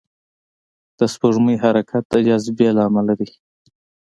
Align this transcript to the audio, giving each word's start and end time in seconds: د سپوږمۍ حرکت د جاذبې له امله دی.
د 0.97 0.99
سپوږمۍ 1.13 1.55
حرکت 1.63 2.03
د 2.09 2.15
جاذبې 2.27 2.69
له 2.77 2.81
امله 2.89 3.13
دی. 3.19 3.29